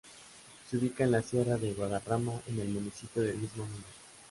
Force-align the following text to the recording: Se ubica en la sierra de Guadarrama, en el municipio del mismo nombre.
Se 0.67 0.77
ubica 0.77 1.03
en 1.03 1.11
la 1.11 1.21
sierra 1.21 1.57
de 1.57 1.73
Guadarrama, 1.75 2.41
en 2.47 2.57
el 2.59 2.69
municipio 2.69 3.21
del 3.21 3.37
mismo 3.37 3.65
nombre. 3.65 3.85